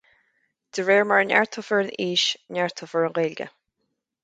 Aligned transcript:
De 0.75 0.81
réir 0.87 1.05
mar 1.09 1.19
a 1.25 1.25
neartófar 1.31 1.79
an 1.83 1.93
fhís, 1.99 2.25
neartófar 2.57 3.05
an 3.09 3.17
Ghaeilge 3.21 3.51